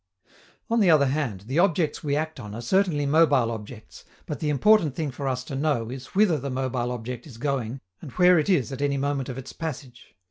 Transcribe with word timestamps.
_On 0.67 0.79
the 0.79 0.89
other 0.89 1.05
hand, 1.05 1.41
the 1.41 1.59
objects 1.59 2.03
we 2.03 2.15
act 2.15 2.39
on 2.39 2.55
are 2.55 2.61
certainly 2.63 3.05
mobile 3.05 3.51
objects, 3.51 4.03
but 4.25 4.39
the 4.39 4.49
important 4.49 4.95
thing 4.95 5.11
for 5.11 5.27
us 5.27 5.43
to 5.43 5.55
know 5.55 5.91
is 5.91 6.15
whither 6.15 6.39
the 6.39 6.49
mobile 6.49 6.91
object 6.91 7.27
is 7.27 7.37
going 7.37 7.81
and 8.01 8.11
where 8.13 8.39
it 8.39 8.49
is 8.49 8.71
at 8.71 8.81
any 8.81 8.97
moment 8.97 9.29
of 9.29 9.37
its 9.37 9.53
passage. 9.53 10.15